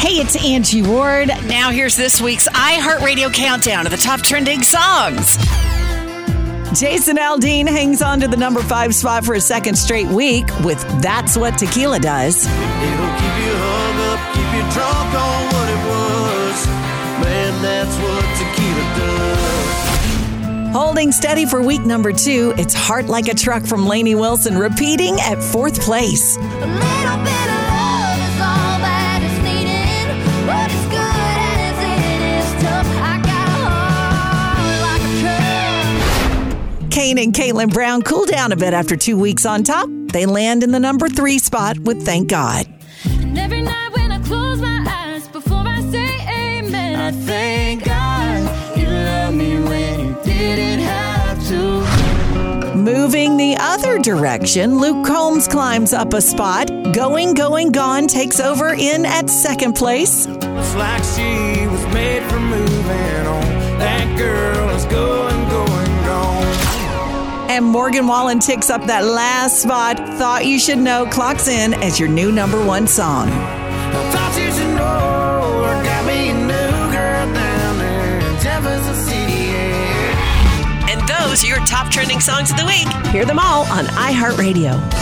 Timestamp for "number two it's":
21.82-22.72